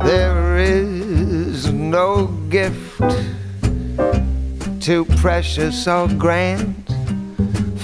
There 0.00 0.56
is 0.58 1.70
no 1.72 2.26
gift 2.48 3.00
too 4.80 5.04
precious 5.18 5.86
or 5.86 6.08
grand 6.08 6.88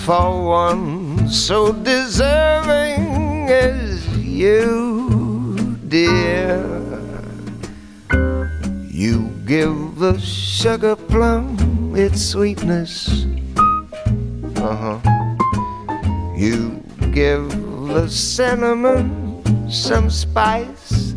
for 0.04 0.44
one 0.46 1.03
so 1.28 1.72
deserving 1.72 3.48
as 3.48 4.06
you, 4.18 5.78
dear. 5.88 6.62
You 8.88 9.28
give 9.46 9.96
the 9.96 10.18
sugar 10.20 10.96
plum 10.96 11.94
its 11.96 12.22
sweetness. 12.24 13.26
Uh 14.56 14.76
huh. 14.76 15.00
You 16.36 16.82
give 17.12 17.48
the 17.88 18.08
cinnamon 18.08 19.70
some 19.70 20.10
spice. 20.10 21.14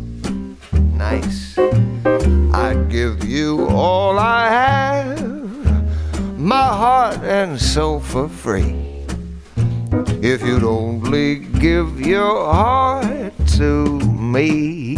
Nice. 0.92 1.56
I'd 1.58 2.88
give 2.90 3.24
you 3.24 3.68
all 3.68 4.18
I 4.18 4.48
have, 4.48 6.38
my 6.38 6.66
heart 6.66 7.18
and 7.22 7.60
soul 7.60 8.00
for 8.00 8.28
free. 8.28 8.87
If 10.30 10.42
you'd 10.42 10.62
only 10.62 11.36
give 11.36 12.02
your 12.02 12.52
heart 12.52 13.32
to 13.56 13.98
me. 13.98 14.94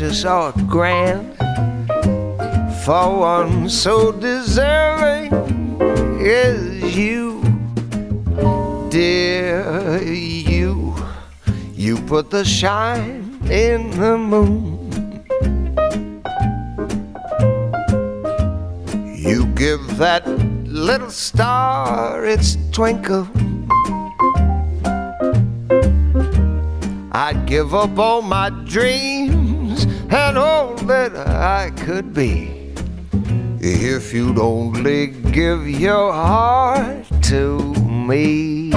Precious 0.00 0.24
or 0.24 0.50
grand 0.66 1.36
for 2.84 3.20
one 3.20 3.68
so 3.68 4.10
deserving 4.12 5.30
as 6.22 6.96
you, 6.96 7.42
dear. 8.88 10.02
You, 10.02 10.96
you 11.74 11.98
put 12.06 12.30
the 12.30 12.46
shine 12.46 13.38
in 13.50 13.90
the 14.00 14.16
moon. 14.16 14.88
You 19.14 19.44
give 19.54 19.98
that 19.98 20.26
little 20.66 21.10
star 21.10 22.24
its 22.24 22.56
twinkle. 22.72 23.28
I'd 27.12 27.44
give 27.44 27.74
up 27.74 27.98
all 27.98 28.22
my 28.22 28.48
dreams 28.64 29.19
and 30.10 30.36
all 30.36 30.74
that 30.74 31.16
I 31.16 31.70
could 31.70 32.12
be 32.12 32.74
if 33.60 34.12
you'd 34.12 34.38
only 34.38 35.08
give 35.08 35.68
your 35.68 36.12
heart 36.12 37.06
to 37.22 37.58
me. 37.84 38.70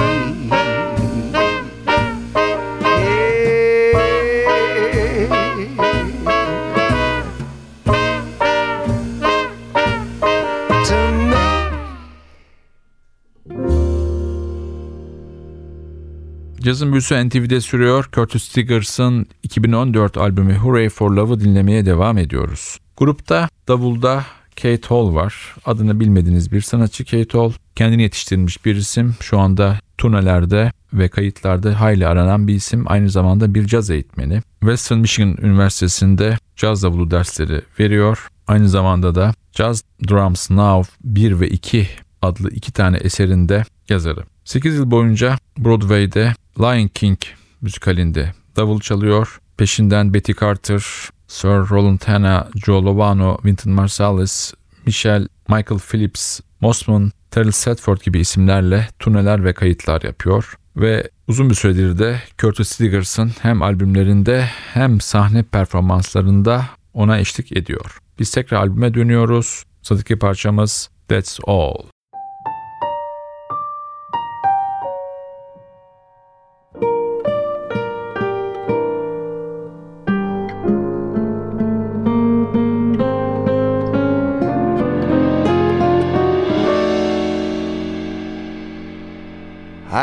Cazın 16.64 16.92
büyüsü 16.92 17.28
NTV'de 17.28 17.60
sürüyor. 17.60 18.08
Curtis 18.12 18.42
Stiggers'ın 18.42 19.26
2014 19.42 20.16
albümü 20.16 20.54
Hooray 20.54 20.88
for 20.88 21.10
Love'ı 21.10 21.40
dinlemeye 21.40 21.86
devam 21.86 22.18
ediyoruz. 22.18 22.78
Grupta 22.96 23.48
davulda 23.68 24.24
Kate 24.56 24.88
Hall 24.88 25.14
var. 25.14 25.54
Adını 25.64 26.00
bilmediğiniz 26.00 26.52
bir 26.52 26.60
sanatçı 26.60 27.04
Kate 27.04 27.38
Hall. 27.38 27.52
Kendini 27.76 28.02
yetiştirmiş 28.02 28.64
bir 28.64 28.76
isim. 28.76 29.14
Şu 29.20 29.38
anda 29.38 29.78
turnelerde 29.98 30.72
ve 30.92 31.08
kayıtlarda 31.08 31.80
hayli 31.80 32.06
aranan 32.06 32.48
bir 32.48 32.54
isim. 32.54 32.84
Aynı 32.86 33.10
zamanda 33.10 33.54
bir 33.54 33.66
caz 33.66 33.90
eğitmeni. 33.90 34.42
Western 34.60 34.98
Michigan 34.98 35.36
Üniversitesi'nde 35.42 36.38
caz 36.56 36.82
davulu 36.82 37.10
dersleri 37.10 37.62
veriyor. 37.80 38.28
Aynı 38.46 38.68
zamanda 38.68 39.14
da 39.14 39.34
Jazz 39.52 39.82
Drums 40.08 40.50
Now 40.50 40.92
1 41.04 41.40
ve 41.40 41.48
2 41.48 41.88
adlı 42.22 42.50
iki 42.50 42.72
tane 42.72 42.96
eserinde 42.96 43.64
yazarı. 43.88 44.24
8 44.44 44.74
yıl 44.74 44.90
boyunca 44.90 45.38
Broadway'de 45.58 46.34
Lion 46.60 46.88
King 46.88 47.18
müzikalinde 47.60 48.32
davul 48.56 48.80
çalıyor. 48.80 49.40
Peşinden 49.56 50.14
Betty 50.14 50.32
Carter, 50.40 50.84
Sir 51.28 51.48
Roland 51.48 52.00
Hanna, 52.06 52.48
Joe 52.66 52.84
Lovano, 52.84 53.36
Wynton 53.36 53.72
Marsalis, 53.72 54.54
Michelle, 54.86 55.28
Michael 55.48 55.80
Phillips, 55.80 56.40
Mossman, 56.60 57.12
Terrell 57.30 57.50
Sedford 57.50 58.00
gibi 58.00 58.20
isimlerle 58.20 58.88
turneler 58.98 59.44
ve 59.44 59.52
kayıtlar 59.52 60.02
yapıyor. 60.02 60.54
Ve 60.76 61.10
uzun 61.28 61.50
bir 61.50 61.54
süredir 61.54 61.98
de 61.98 62.20
Curtis 62.38 62.68
Stiggers'ın 62.68 63.32
hem 63.42 63.62
albümlerinde 63.62 64.48
hem 64.72 65.00
sahne 65.00 65.42
performanslarında 65.42 66.64
ona 66.92 67.18
eşlik 67.18 67.52
ediyor. 67.52 67.98
Biz 68.18 68.30
tekrar 68.30 68.58
albüme 68.58 68.94
dönüyoruz. 68.94 69.64
Sıradaki 69.82 70.18
parçamız 70.18 70.90
That's 71.08 71.38
All. 71.46 71.93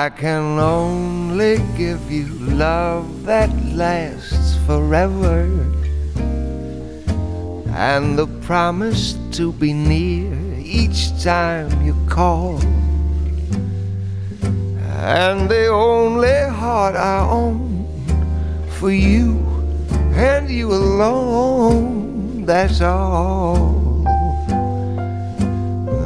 I 0.02 0.10
can 0.10 0.58
only 0.58 1.58
give 1.78 2.12
you 2.12 2.26
love 2.40 3.24
that 3.26 3.52
lasts 3.66 4.58
forever 4.66 5.44
and 7.70 8.18
the 8.18 8.26
promise 8.42 9.14
to 9.34 9.54
be 9.54 9.74
near 9.74 10.34
each 10.58 11.22
time 11.22 11.86
you 11.86 11.96
call. 12.10 12.60
And 14.42 15.48
the 15.48 15.68
only 15.68 16.50
heart 16.50 16.96
I 16.96 17.20
own 17.20 17.86
for 18.80 18.90
you 18.90 19.38
and 20.16 20.50
you 20.50 20.74
alone, 20.74 22.44
that's 22.48 22.82
all. 22.82 24.04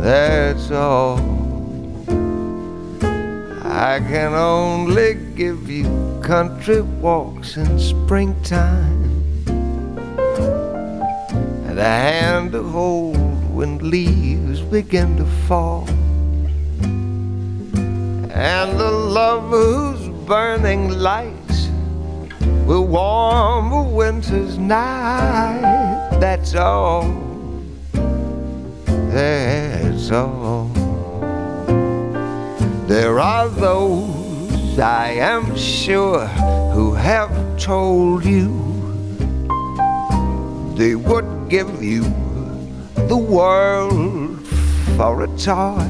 That's 0.04 0.70
all. 0.70 1.35
I 3.78 4.00
can 4.00 4.34
only 4.34 5.16
give 5.36 5.70
you 5.70 5.84
country 6.24 6.80
walks 6.80 7.58
in 7.58 7.78
springtime 7.78 9.04
and 11.68 11.78
a 11.78 11.84
hand 11.84 12.54
to 12.54 12.64
hold 12.64 13.18
when 13.54 13.90
leaves 13.90 14.62
begin 14.62 15.18
to 15.18 15.26
fall 15.46 15.90
and 18.32 18.80
the 18.80 18.92
love 18.92 19.50
whose 19.50 20.08
burning 20.26 20.92
lights 20.92 21.68
will 22.66 22.88
warm 22.88 23.74
a 23.74 23.84
winter's 23.84 24.58
night. 24.58 26.18
That's 26.22 26.56
all. 26.56 27.04
That's 28.86 30.12
all. 30.12 30.85
There 32.88 33.20
are 33.20 33.50
those, 33.50 34.78
I 34.78 35.14
am 35.14 35.56
sure, 35.58 36.28
who 36.74 36.94
have 36.94 37.32
told 37.58 38.24
you 38.24 38.54
they 40.76 40.94
would 40.94 41.50
give 41.50 41.82
you 41.82 42.04
the 43.08 43.18
world 43.18 44.46
for 44.98 45.24
a 45.24 45.28
toy. 45.36 45.90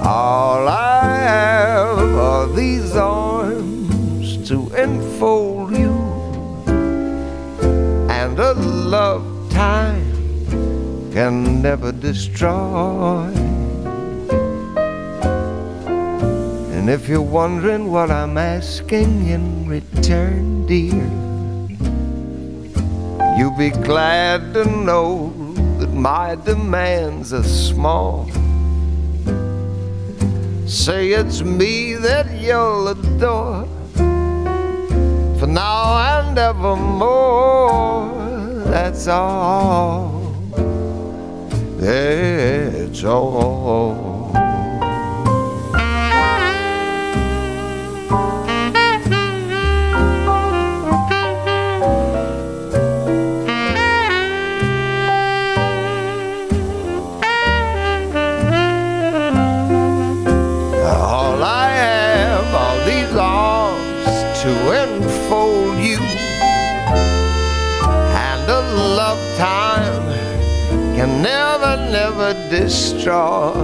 All 0.00 0.68
I 0.68 1.16
have 1.18 1.98
are 1.98 2.46
these 2.46 2.94
arms 2.94 4.48
to 4.48 4.72
enfold 4.76 5.76
you 5.76 5.96
and 8.08 8.38
a 8.38 8.52
love 8.54 9.50
time 9.50 10.06
can 11.12 11.62
never 11.62 11.90
destroy. 11.90 13.45
And 16.86 16.94
if 16.94 17.08
you're 17.08 17.20
wondering 17.20 17.90
what 17.90 18.12
I'm 18.12 18.38
asking 18.38 19.26
in 19.26 19.66
return, 19.66 20.66
dear, 20.66 21.02
you'll 23.36 23.58
be 23.58 23.70
glad 23.70 24.54
to 24.54 24.64
know 24.64 25.32
that 25.80 25.92
my 25.92 26.36
demands 26.36 27.32
are 27.32 27.42
small. 27.42 28.30
Say 30.68 31.10
it's 31.10 31.42
me 31.42 31.94
that 31.94 32.30
you'll 32.40 32.86
adore 32.86 33.66
for 35.40 35.48
now 35.48 36.20
and 36.20 36.38
evermore. 36.38 38.14
That's 38.70 39.08
all. 39.08 40.20
That's 41.78 43.02
all. 43.02 43.45
Destroy. 72.66 73.54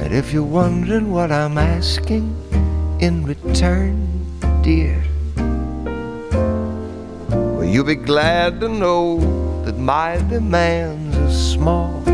And 0.00 0.12
if 0.12 0.30
you're 0.30 0.52
wondering 0.60 1.10
what 1.10 1.32
I'm 1.32 1.56
asking 1.56 2.36
in 3.00 3.24
return, 3.24 3.96
dear, 4.60 5.02
well, 7.30 7.64
you'll 7.64 7.86
be 7.86 7.94
glad 7.94 8.60
to 8.60 8.68
know 8.68 9.06
that 9.64 9.78
my 9.78 10.18
demands 10.28 11.16
are 11.16 11.32
small. 11.32 12.04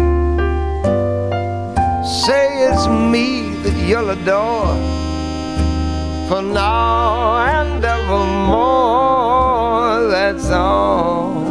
Say 2.24 2.46
it's 2.70 2.86
me 2.86 3.50
that 3.64 3.76
you'll 3.88 4.10
adore 4.10 4.76
for 6.28 6.40
now 6.40 7.42
and 7.58 7.84
evermore. 7.84 9.26
That's 10.14 10.50
all. 10.50 11.45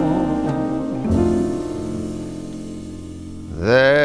That's 3.65 4.04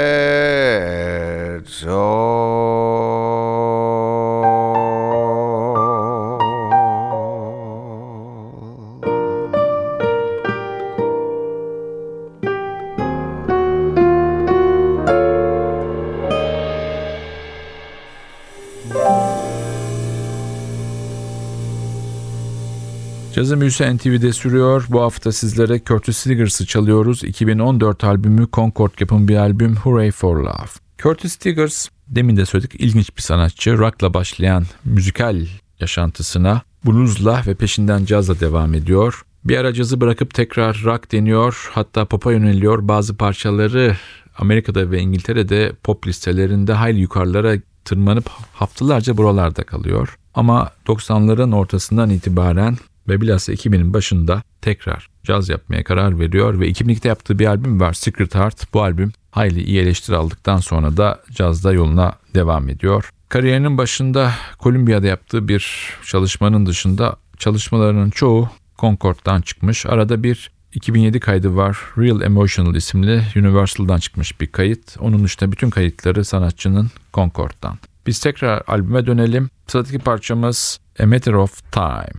Cazın 23.41 23.61
büyüsü 23.61 23.97
NTV'de 23.97 24.33
sürüyor. 24.33 24.87
Bu 24.89 25.01
hafta 25.01 25.33
sizlere 25.33 25.81
Curtis 25.87 26.17
Stiggers'ı 26.17 26.67
çalıyoruz. 26.67 27.25
2014 27.25 28.05
albümü 28.05 28.49
Concord 28.53 28.91
yapım 29.01 29.29
bir 29.29 29.37
albüm 29.37 29.77
Hooray 29.77 30.11
for 30.11 30.37
Love. 30.37 30.71
Curtis 30.99 31.33
Stiggers 31.33 31.89
demin 32.09 32.37
de 32.37 32.47
söyledik 32.47 32.81
ilginç 32.81 33.17
bir 33.17 33.23
sanatçı. 33.23 33.79
Rock'la 33.79 34.15
başlayan 34.15 34.65
müzikal 34.85 35.47
yaşantısına 35.81 36.63
bluesla 36.87 37.43
ve 37.47 37.55
peşinden 37.55 38.05
cazla 38.05 38.41
devam 38.41 38.75
ediyor. 38.75 39.23
Bir 39.45 39.57
ara 39.57 39.73
cazı 39.73 40.01
bırakıp 40.01 40.35
tekrar 40.35 40.83
rock 40.85 41.13
deniyor. 41.13 41.71
Hatta 41.73 42.05
pop'a 42.05 42.33
yöneliyor. 42.33 42.89
Bazı 42.89 43.17
parçaları 43.17 43.97
Amerika'da 44.39 44.91
ve 44.91 45.01
İngiltere'de 45.01 45.73
pop 45.85 46.07
listelerinde 46.07 46.73
hayli 46.73 47.01
yukarılara 47.01 47.57
tırmanıp 47.85 48.29
haftalarca 48.53 49.17
buralarda 49.17 49.63
kalıyor. 49.63 50.19
Ama 50.35 50.71
90'ların 50.87 51.55
ortasından 51.55 52.11
itibaren 52.11 52.77
ve 53.11 53.21
bilhassa 53.21 53.53
2000'in 53.53 53.95
başında 53.95 54.43
tekrar 54.63 55.09
caz 55.25 55.49
yapmaya 55.49 55.85
karar 55.85 56.19
veriyor 56.19 56.61
ve 56.61 56.71
2002'de 56.71 57.09
yaptığı 57.09 57.39
bir 57.39 57.47
albüm 57.47 57.81
var 57.81 57.93
Secret 57.93 58.35
Heart. 58.35 58.75
Bu 58.75 58.83
albüm 58.83 59.13
hayli 59.31 59.63
iyi 59.63 59.81
eleştiri 59.81 60.17
aldıktan 60.17 60.57
sonra 60.57 60.97
da 60.97 61.23
cazda 61.31 61.73
yoluna 61.73 62.13
devam 62.35 62.69
ediyor. 62.69 63.11
Kariyerinin 63.29 63.79
başında 63.79 64.33
Kolombiya'da 64.59 65.07
yaptığı 65.07 65.49
bir 65.49 65.93
çalışmanın 66.07 66.67
dışında 66.67 67.17
çalışmalarının 67.39 68.11
çoğu 68.11 68.49
Concord'dan 68.79 69.41
çıkmış. 69.41 69.87
Arada 69.87 70.23
bir 70.23 70.51
2007 70.75 71.21
kaydı 71.21 71.57
var. 71.57 71.79
Real 71.99 72.23
Emotional 72.23 72.75
isimli 72.75 73.23
Universal'dan 73.37 73.99
çıkmış 73.99 74.41
bir 74.41 74.47
kayıt. 74.47 74.97
Onun 75.01 75.25
dışında 75.25 75.53
bütün 75.53 75.71
kayıtları 75.71 76.25
sanatçının 76.25 76.91
Concord'dan. 77.15 77.79
Biz 78.07 78.21
tekrar 78.21 78.63
albüme 78.67 79.07
dönelim. 79.07 79.51
Sıradaki 79.67 79.99
parçamız 79.99 80.81
A 81.01 81.07
Matter 81.07 81.33
of 81.33 81.73
Time. 81.73 82.11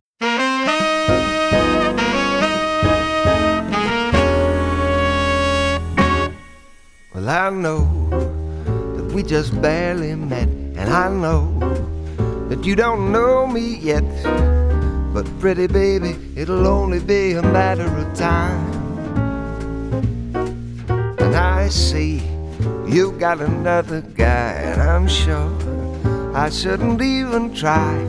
Well, 7.22 7.30
I 7.30 7.52
know 7.52 7.86
that 8.96 9.14
we 9.14 9.22
just 9.22 9.54
barely 9.62 10.16
met, 10.16 10.48
and 10.48 10.90
I 10.90 11.08
know 11.08 11.54
that 12.50 12.66
you 12.66 12.76
don't 12.76 13.12
know 13.12 13.46
me 13.46 13.76
yet. 13.76 14.04
But, 15.14 15.28
pretty 15.40 15.68
baby, 15.68 16.16
it'll 16.36 16.66
only 16.66 17.00
be 17.00 17.34
a 17.34 17.44
matter 17.44 17.86
of 17.86 18.12
time. 18.16 18.66
And 21.20 21.36
I 21.36 21.70
see 21.70 22.24
you 22.88 23.12
got 23.20 23.40
another 23.40 24.02
guy, 24.02 24.54
and 24.54 24.82
I'm 24.82 25.08
sure 25.08 25.54
I 26.34 26.50
shouldn't 26.50 27.04
even 27.04 27.54
try. 27.54 28.04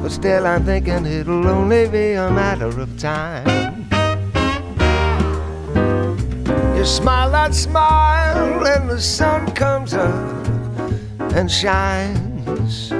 But 0.00 0.08
still, 0.10 0.46
I'm 0.46 0.64
thinking 0.64 1.04
it'll 1.04 1.46
only 1.46 1.86
be 1.86 2.12
a 2.12 2.30
matter 2.30 2.80
of 2.80 2.98
time. 2.98 3.71
You 6.82 6.86
smile 6.86 7.30
that 7.30 7.54
smile, 7.54 8.66
and 8.66 8.90
the 8.90 9.00
sun 9.00 9.52
comes 9.52 9.94
up 9.94 10.48
and 11.36 11.48
shines. 11.48 12.90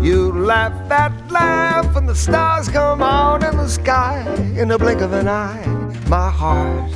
You 0.00 0.30
laugh 0.30 0.88
that 0.88 1.10
laugh, 1.28 1.96
and 1.96 2.08
the 2.08 2.14
stars 2.14 2.68
come 2.68 3.02
out 3.02 3.42
in 3.42 3.56
the 3.56 3.66
sky 3.66 4.22
in 4.56 4.68
the 4.68 4.78
blink 4.78 5.00
of 5.00 5.12
an 5.12 5.26
eye. 5.26 5.66
My 6.06 6.30
heart 6.30 6.92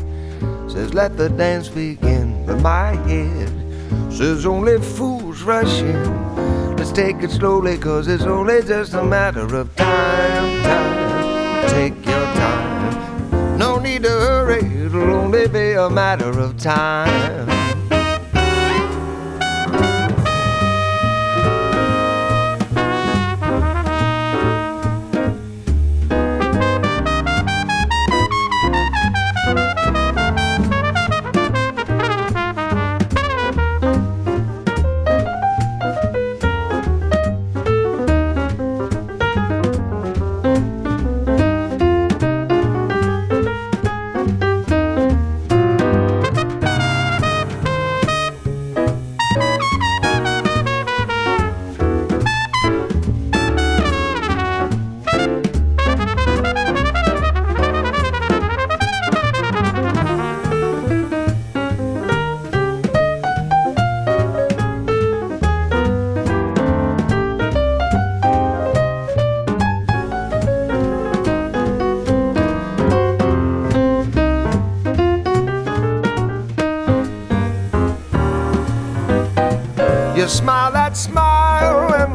says, 0.70 0.94
Let 0.94 1.16
the 1.16 1.30
dance 1.30 1.68
begin, 1.68 2.46
but 2.46 2.60
my 2.60 2.94
head 3.08 3.50
says, 4.12 4.46
Only 4.46 4.78
fools 4.78 5.42
rush 5.42 5.80
in. 5.80 6.76
Let's 6.76 6.92
take 6.92 7.24
it 7.24 7.32
slowly, 7.32 7.76
cause 7.76 8.06
it's 8.06 8.22
only 8.22 8.62
just 8.62 8.94
a 8.94 9.02
matter 9.02 9.52
of 9.56 9.74
time. 9.74 10.62
Time, 10.62 11.70
take 11.70 12.06
your 12.06 12.24
time. 12.36 12.73
Need 13.84 14.04
to 14.04 14.08
hurry, 14.08 14.60
it'll 14.60 15.12
only 15.12 15.46
be 15.46 15.72
a 15.72 15.90
matter 15.90 16.30
of 16.40 16.56
time. 16.56 17.63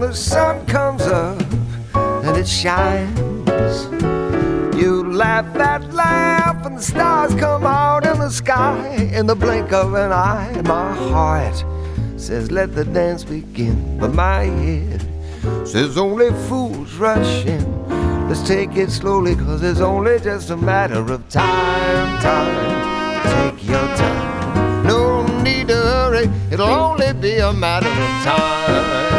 The 0.10 0.15
sun 0.15 0.65
comes 0.65 1.04
up 1.04 1.39
and 1.93 2.36
it 2.36 2.48
shines. 2.48 3.86
You 4.76 5.04
laugh 5.13 5.54
that 5.54 5.93
laugh, 5.93 6.65
and 6.65 6.78
the 6.78 6.82
stars 6.82 7.36
come 7.36 7.63
out 7.63 8.08
in 8.08 8.17
the 8.17 8.32
sky 8.32 8.88
in 9.13 9.28
the 9.28 9.36
blink 9.36 9.72
of 9.72 9.93
an 9.93 10.12
eye. 10.12 10.63
My 10.65 10.95
heart 10.95 11.63
says, 12.17 12.50
Let 12.50 12.74
the 12.74 12.86
dance 12.86 13.24
begin, 13.24 14.00
but 14.00 14.15
my 14.15 14.45
head 14.45 15.06
says, 15.63 15.95
Only 15.95 16.32
fools 16.48 16.91
rush 16.95 17.45
in. 17.45 17.63
Let's 18.28 18.41
take 18.48 18.76
it 18.78 18.89
slowly, 18.89 19.36
cause 19.36 19.62
it's 19.62 19.80
only 19.80 20.19
just 20.19 20.50
a 20.50 20.58
matter 20.58 21.04
of 21.13 21.30
time. 21.30 22.19
Time, 22.19 23.54
take 23.54 23.63
your 23.63 23.88
time. 23.95 24.88
No 24.88 25.28
need 25.44 25.67
to 25.67 25.75
hurry, 25.75 26.27
it'll 26.52 26.67
only 26.67 27.13
be 27.13 27.38
a 27.38 27.54
matter 27.54 27.90
of 27.90 28.23
time. 28.25 29.10
Time, 29.10 29.19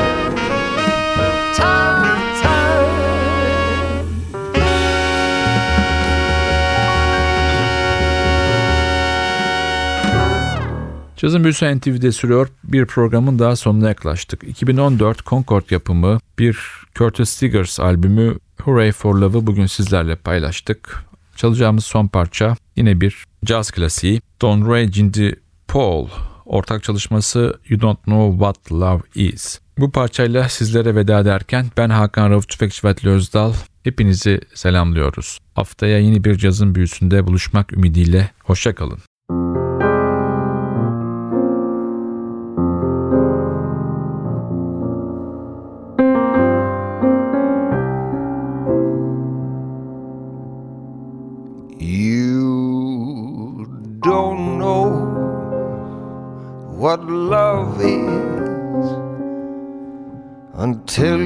Cazın 11.20 11.44
Büyüsü 11.44 11.78
NTV'de 11.78 12.12
sürüyor. 12.12 12.48
Bir 12.64 12.86
programın 12.86 13.38
daha 13.38 13.56
sonuna 13.56 13.88
yaklaştık. 13.88 14.44
2014 14.44 15.26
Concord 15.26 15.70
yapımı 15.70 16.18
bir 16.38 16.58
Curtis 16.94 17.30
Stigers 17.30 17.80
albümü 17.80 18.38
Hooray 18.62 18.92
for 18.92 19.14
Love'ı 19.14 19.46
bugün 19.46 19.66
sizlerle 19.66 20.16
paylaştık. 20.16 21.04
Çalacağımız 21.36 21.84
son 21.84 22.08
parça 22.08 22.56
yine 22.76 23.00
bir 23.00 23.24
caz 23.44 23.70
klasiği. 23.70 24.20
Don 24.42 24.70
Ray 24.70 24.90
Cindy 24.90 25.30
Paul 25.68 26.08
ortak 26.44 26.82
çalışması 26.82 27.54
You 27.68 27.80
Don't 27.80 28.04
Know 28.04 28.32
What 28.32 28.72
Love 28.72 29.02
Is. 29.14 29.60
Bu 29.78 29.90
parçayla 29.90 30.48
sizlere 30.48 30.94
veda 30.94 31.20
ederken 31.20 31.66
ben 31.76 31.90
Hakan 31.90 32.30
Rauf 32.30 32.48
Tüfekçi 32.48 32.86
ve 32.86 33.10
Özdal 33.10 33.52
hepinizi 33.84 34.40
selamlıyoruz. 34.54 35.38
Haftaya 35.54 35.98
yeni 35.98 36.24
bir 36.24 36.38
cazın 36.38 36.74
büyüsünde 36.74 37.26
buluşmak 37.26 37.72
ümidiyle 37.72 38.30
hoşçakalın. 38.44 38.98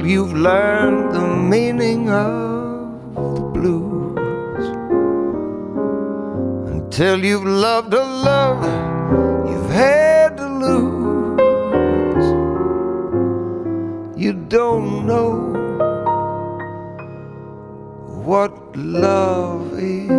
You've 0.05 0.33
learned 0.33 1.15
the 1.15 1.27
meaning 1.27 2.09
of 2.09 3.15
the 3.15 3.41
blues. 3.55 4.67
Until 6.69 7.25
you've 7.25 7.43
loved 7.43 7.93
a 7.93 8.03
love 8.03 8.63
you've 9.49 9.71
had 9.71 10.37
to 10.37 10.47
lose. 10.65 12.27
You 14.15 14.33
don't 14.33 15.07
know 15.07 15.55
what 18.29 18.53
love 18.75 19.73
is. 19.79 20.09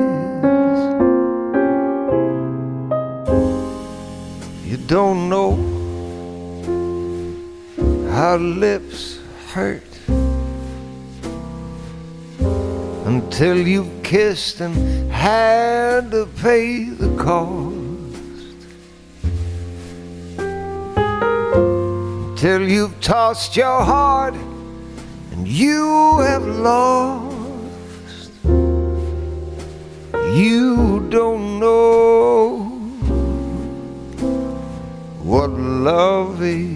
You 4.68 4.76
don't 4.86 5.28
know 5.28 5.54
how 8.10 8.36
lips 8.36 9.15
hurt 9.56 9.82
until 13.06 13.58
you've 13.66 14.02
kissed 14.02 14.60
and 14.60 14.74
had 15.10 16.10
to 16.10 16.26
pay 16.42 16.90
the 16.90 17.10
cost. 17.16 17.86
until 22.36 22.68
you've 22.68 23.00
tossed 23.00 23.56
your 23.56 23.82
heart 23.82 24.34
and 25.32 25.48
you 25.48 26.18
have 26.18 26.46
lost. 26.46 28.30
You 30.42 31.08
don't 31.08 31.58
know 31.58 32.58
what 35.22 35.48
love 35.50 36.42
is. 36.42 36.75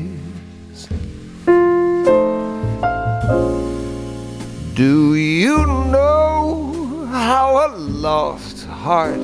Do 4.80 5.14
you 5.14 5.66
know 5.66 7.04
how 7.12 7.66
a 7.66 7.76
lost 7.76 8.64
heart 8.64 9.20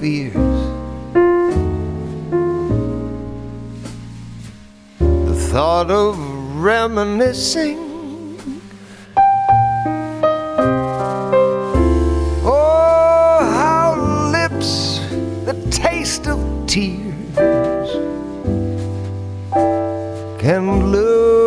fears? 0.00 0.34
The 4.98 5.36
thought 5.52 5.92
of 5.92 6.18
reminiscing. 6.56 7.78
Oh, 12.42 13.38
how 13.62 13.94
lips 14.32 14.98
the 15.44 15.54
taste 15.70 16.26
of 16.26 16.40
tears 16.66 17.88
can 20.40 20.90
lose 20.90 21.37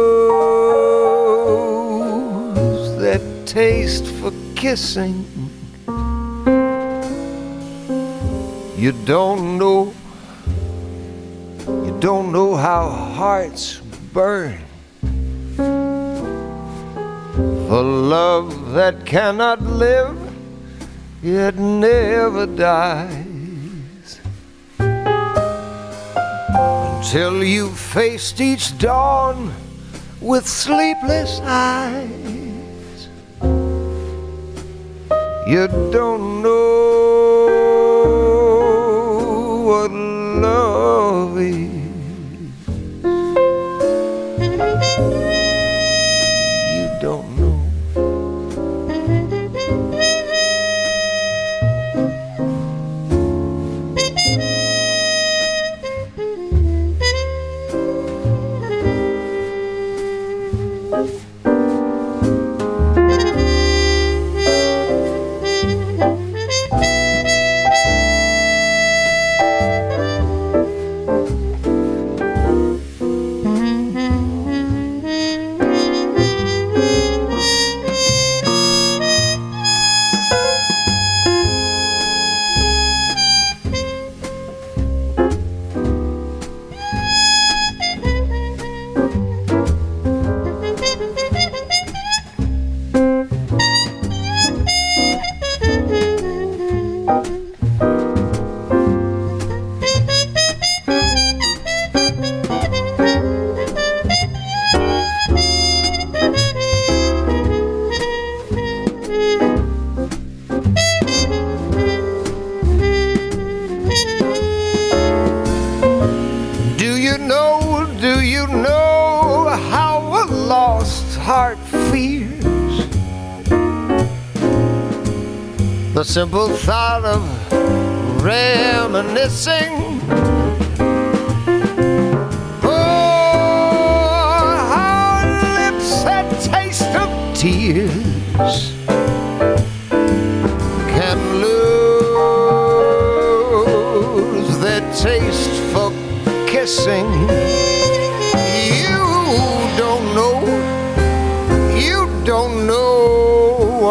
taste 3.52 4.06
for 4.06 4.32
kissing. 4.56 5.26
You 8.78 8.94
don't 9.04 9.58
know, 9.58 9.94
you 11.68 11.98
don't 12.00 12.32
know 12.32 12.56
how 12.56 12.88
hearts 12.90 13.82
burn 14.14 14.58
for 17.68 17.84
love 17.84 18.72
that 18.72 19.06
cannot 19.06 19.62
live, 19.62 20.18
it 21.22 21.56
never 21.58 22.46
dies. 22.46 24.22
Until 27.00 27.44
you 27.44 27.70
faced 27.70 28.40
each 28.40 28.78
dawn 28.78 29.54
with 30.22 30.48
sleepless 30.48 31.42
eyes, 31.44 32.21
you 35.52 35.68
don't 35.92 36.42
know 36.42 36.91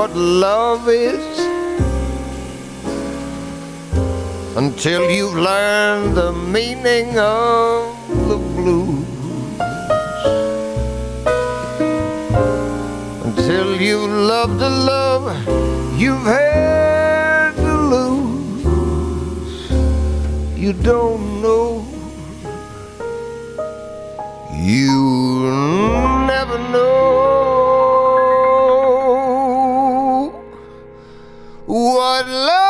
what 0.00 0.16
love 0.16 0.88
is 0.88 1.38
until 4.56 5.10
you've 5.10 5.34
learned 5.34 6.16
the 6.16 6.32
meaning 6.32 7.08
of 7.18 7.84
the 8.30 8.38
blues. 8.56 9.04
Until 13.26 13.68
you've 13.78 14.10
loved 14.34 14.62
a 14.62 14.72
love 14.94 15.24
you've 16.00 16.24
had 16.24 17.52
to 17.56 17.72
lose. 17.94 18.64
You 20.56 20.72
don't 20.72 21.42
know. 21.42 21.84
You 24.72 24.96
never 26.26 26.58
know 26.72 27.59
what 31.80 32.28
love 32.28 32.69